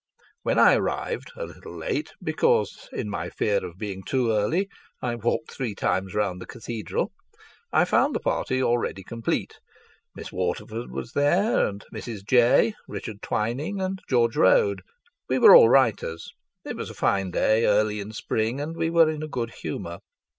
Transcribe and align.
When 0.41 0.57
I 0.57 0.73
arrived, 0.73 1.31
a 1.37 1.45
little 1.45 1.77
late, 1.77 2.11
because 2.23 2.89
in 2.91 3.07
my 3.07 3.29
fear 3.29 3.63
of 3.63 3.77
being 3.77 4.01
too 4.01 4.31
early 4.31 4.67
I 4.99 5.11
had 5.11 5.21
walked 5.23 5.51
three 5.51 5.75
times 5.75 6.15
round 6.15 6.41
the 6.41 6.47
cathedral, 6.47 7.11
I 7.71 7.85
found 7.85 8.15
the 8.15 8.19
party 8.19 8.63
already 8.63 9.03
complete. 9.03 9.59
Miss 10.15 10.31
Waterford 10.31 10.89
was 10.89 11.11
there 11.11 11.67
and 11.67 11.85
Mrs. 11.93 12.25
Jay, 12.27 12.73
Richard 12.87 13.21
Twining 13.21 13.79
and 13.79 14.01
George 14.09 14.35
Road. 14.37 14.81
We 15.29 15.37
were 15.37 15.55
all 15.55 15.69
writers. 15.69 16.33
It 16.65 16.75
was 16.75 16.89
a 16.89 16.95
fine 16.95 17.29
day, 17.29 17.67
early 17.67 17.99
in 17.99 18.11
spring, 18.11 18.59
and 18.59 18.75
we 18.75 18.89
were 18.89 19.07
in 19.07 19.21
a 19.21 19.27
good 19.27 19.51
humour. 19.53 19.99